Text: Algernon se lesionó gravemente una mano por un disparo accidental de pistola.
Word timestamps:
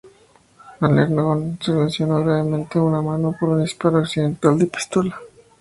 Algernon 0.79 1.59
se 1.61 1.71
lesionó 1.73 2.23
gravemente 2.23 2.79
una 2.79 3.03
mano 3.03 3.35
por 3.39 3.49
un 3.49 3.61
disparo 3.63 3.99
accidental 3.99 4.57
de 4.57 4.65
pistola. 4.65 5.15